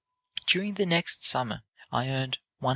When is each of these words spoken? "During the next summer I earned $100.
"During 0.47 0.73
the 0.73 0.87
next 0.87 1.27
summer 1.27 1.61
I 1.91 2.09
earned 2.09 2.39
$100. 2.63 2.69